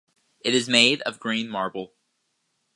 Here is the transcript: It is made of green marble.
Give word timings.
It 0.39 0.55
is 0.55 0.67
made 0.67 1.01
of 1.01 1.19
green 1.19 1.47
marble. 1.47 1.93